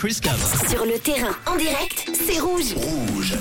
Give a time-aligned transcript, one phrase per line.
[0.00, 2.72] Sur le terrain, en direct, c'est rouge.
[2.76, 3.36] Rouge.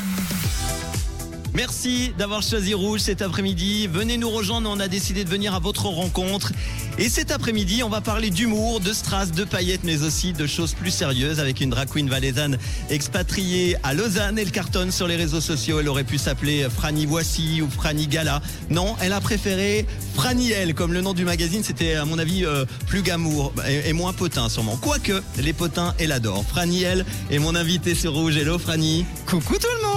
[1.58, 3.88] Merci d'avoir choisi Rouge cet après-midi.
[3.88, 6.52] Venez nous rejoindre, on a décidé de venir à votre rencontre.
[7.00, 10.76] Et cet après-midi, on va parler d'humour, de strass, de paillettes, mais aussi de choses
[10.76, 12.60] plus sérieuses avec une drag queen valaisanne
[12.92, 14.38] expatriée à Lausanne.
[14.38, 15.80] Elle cartonne sur les réseaux sociaux.
[15.80, 18.40] Elle aurait pu s'appeler Franny Voici ou Franny Gala.
[18.70, 21.64] Non, elle a préféré Franny Elle, comme le nom du magazine.
[21.64, 24.78] C'était, à mon avis, euh, plus gamour et, moins potin, sûrement.
[24.78, 26.46] Quoique, les potins, elle adore.
[26.48, 28.38] Franny Elle est mon invité sur Rouge.
[28.38, 29.08] Hello, Franny.
[29.26, 29.97] Coucou tout le monde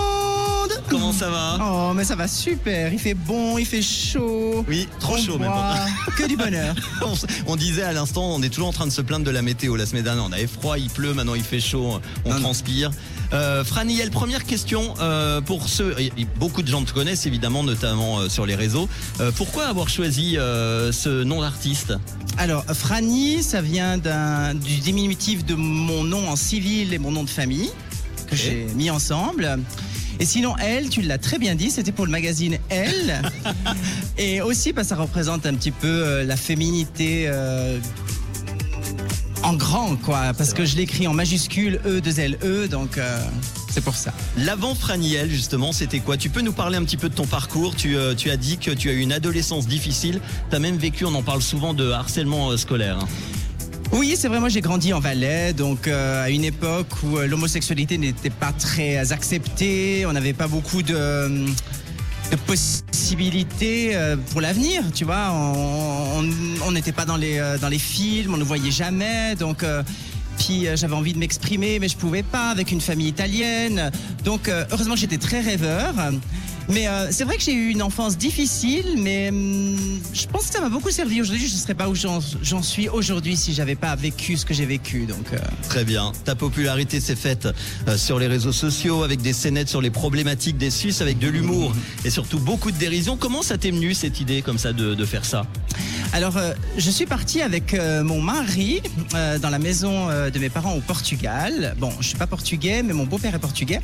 [0.90, 4.64] Comment ça va Oh mais ça va super, il fait bon, il fait chaud.
[4.68, 5.50] Oui, trop On chaud même.
[6.16, 6.74] Que du bonheur.
[7.46, 9.76] On, disait à l'instant, on est toujours en train de se plaindre de la météo.
[9.76, 12.90] La semaine dernière, on avait froid, il pleut, maintenant il fait chaud, on Non, transpire.
[13.32, 17.62] Euh, Franiel, première question euh, pour ceux, et- et beaucoup de gens te connaissent évidemment,
[17.62, 18.88] notamment euh, sur les réseaux.
[19.20, 21.94] Euh, pourquoi avoir choisi ce nom d'artiste?
[22.38, 27.30] Alors Franny, ça vient du diminutif de mon nom en civil et mon nom de
[27.30, 27.70] famille
[28.28, 29.58] que j'ai mis ensemble.
[30.19, 33.22] Et sinon, elle, tu l'as très bien dit, c'était pour le magazine Elle.
[34.19, 37.78] et aussi, que ça représente un petit peu euh, la féminité euh,
[39.42, 40.33] en grand, quoi.
[40.36, 43.19] Parce que je l'écris en majuscule E, 2 L, E, donc euh,
[43.70, 44.12] c'est pour ça.
[44.36, 46.16] L'avant Franiel, justement, c'était quoi?
[46.16, 47.75] Tu peux nous parler un petit peu de ton parcours?
[47.77, 50.20] Tu, euh, tu as dit que tu as eu une adolescence difficile.
[50.50, 52.98] Tu as même vécu, on en parle souvent, de harcèlement euh, scolaire.
[53.00, 53.08] hein.
[53.92, 57.27] Oui, c'est vrai, moi j'ai grandi en Valais, donc euh, à une époque où euh,
[57.27, 61.47] l'homosexualité n'était pas très acceptée, on n'avait pas beaucoup de, euh,
[62.47, 65.32] possibilités euh, pour l'avenir, tu vois.
[65.32, 69.62] On n'était pas dans les, euh, films, on ne voyait jamais, donc...
[69.64, 69.82] euh,
[70.38, 73.91] puis euh, j'avais envie de m'exprimer, mais je pouvais pas avec une famille italienne.
[74.25, 75.92] Donc euh, heureusement j'étais très rêveur.
[76.69, 79.77] Mais euh, c'est vrai que j'ai eu une enfance difficile, mais hum,
[80.12, 81.47] je pense que ça m'a beaucoup servi aujourd'hui.
[81.48, 84.55] Je ne serais pas où j'en j'en suis aujourd'hui si j'avais pas vécu ce que
[84.55, 85.06] j'ai vécu.
[85.06, 85.38] Donc euh,
[85.69, 86.12] Très bien.
[86.25, 87.48] Ta popularité s'est faite
[87.88, 91.28] euh, sur les réseaux sociaux avec des scénettes sur les problématiques des Suisses, avec de
[91.28, 93.16] l'humour et surtout beaucoup de dérision.
[93.16, 95.47] Comment ça t'est venu cette idée comme ça de, de faire ça?
[96.12, 98.82] Alors, euh, je suis partie avec euh, mon mari
[99.15, 101.75] euh, dans la maison euh, de mes parents au Portugal.
[101.78, 103.81] Bon, je suis pas portugais, mais mon beau-père est portugais.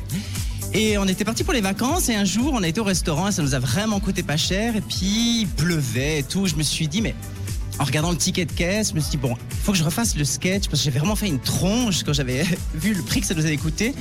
[0.79, 3.29] Et on était parti pour les vacances et un jour, on a été au restaurant
[3.29, 4.75] et ça nous a vraiment coûté pas cher.
[4.75, 6.45] Et puis, il pleuvait et tout.
[6.45, 7.15] Je me suis dit, mais
[7.79, 9.33] en regardant le ticket de caisse, je me suis dit, bon,
[9.63, 12.43] faut que je refasse le sketch parce que j'ai vraiment fait une tronche quand j'avais
[12.75, 13.95] vu le prix que ça nous avait coûté.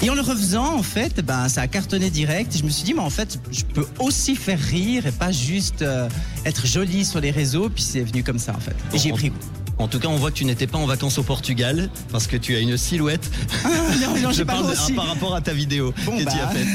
[0.00, 2.54] Et en le refaisant, en fait, ben, ça a cartonné direct.
[2.54, 5.32] Et je me suis dit, mais en fait, je peux aussi faire rire et pas
[5.32, 6.08] juste euh,
[6.44, 7.68] être jolie sur les réseaux.
[7.68, 8.76] Puis c'est venu comme ça, en fait.
[8.94, 9.36] Et j'y ai Bon, pris goût.
[9.78, 12.36] En tout cas, on voit que tu n'étais pas en vacances au Portugal parce que
[12.36, 13.28] tu as une silhouette.
[13.64, 13.68] Ah,
[14.00, 16.28] non, non, Je j'ai pas parle de- par rapport à ta vidéo Bon, que tu
[16.28, 16.52] as bah.
[16.52, 16.66] faite.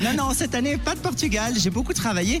[0.02, 1.54] Non, non, cette année, pas de Portugal.
[1.58, 2.40] J'ai beaucoup travaillé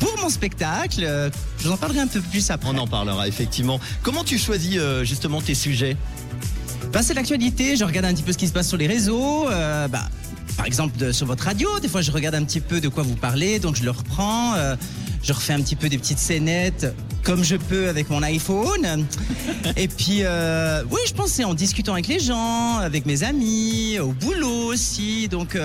[0.00, 1.30] pour mon spectacle.
[1.58, 2.68] Je vous en parlerai un peu plus après.
[2.72, 3.78] On en parlera effectivement.
[4.02, 5.96] Comment tu choisis euh, justement tes sujets?
[6.92, 9.48] Bah, c'est l'actualité, je regarde un petit peu ce qui se passe sur les réseaux.
[9.50, 10.02] euh, bah,
[10.56, 13.02] par exemple, de- sur votre radio, des fois je regarde un petit peu de quoi
[13.02, 14.54] vous parlez, donc je le reprends.
[14.54, 14.76] euh,
[15.22, 19.06] je refais un petit peu des petites scénettes comme je peux avec mon iPhone.
[19.76, 24.12] Et puis, euh, oui, je c'est en discutant avec les gens, avec mes amis, au
[24.12, 25.26] boulot aussi.
[25.28, 25.58] Donc,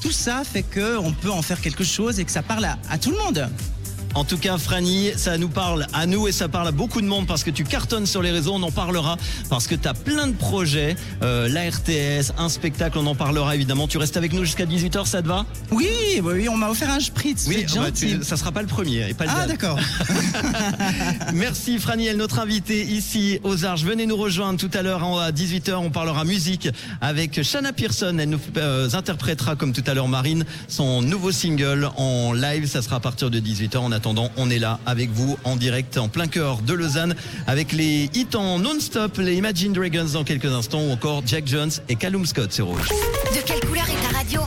[0.00, 2.96] tout ça fait qu'on peut en faire quelque chose et que ça parle à, à
[2.98, 3.48] tout le monde.
[4.14, 7.06] En tout cas, Franny, ça nous parle à nous et ça parle à beaucoup de
[7.06, 9.16] monde parce que tu cartonnes sur les réseaux, on en parlera
[9.48, 13.54] parce que tu as plein de projets, euh, la RTS, un spectacle, on en parlera
[13.54, 13.88] évidemment.
[13.88, 15.46] Tu restes avec nous jusqu'à 18h, ça te va?
[15.70, 15.88] Oui,
[16.22, 17.46] oui, oui, on m'a offert un spritz.
[17.46, 18.18] vous êtes bah, gentil.
[18.18, 19.78] tu- ça sera pas le premier et pas le Ah, d'accord.
[21.32, 23.82] Merci Franiel, notre invité ici aux Arches.
[23.84, 25.74] Venez nous rejoindre tout à l'heure à 18h.
[25.76, 26.68] On parlera musique
[27.00, 28.16] avec Shanna Pearson.
[28.20, 32.66] Elle nous euh, interprétera comme tout à l'heure Marine son nouveau single en live.
[32.66, 33.78] Ça sera à partir de 18h.
[33.78, 37.14] En attendant, on est là avec vous en direct en plein cœur de Lausanne
[37.46, 41.94] avec les hits non-stop, les Imagine Dragons dans quelques instants ou encore Jack Jones et
[41.94, 42.88] Callum Scott sur Rouge.
[42.88, 44.40] De quelle couleur est ta radio